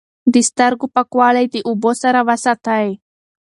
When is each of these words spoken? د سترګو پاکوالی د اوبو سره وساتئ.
د 0.33 0.35
سترګو 0.49 0.85
پاکوالی 0.95 1.45
د 1.53 1.55
اوبو 1.69 1.91
سره 2.03 2.19
وساتئ. 2.27 2.87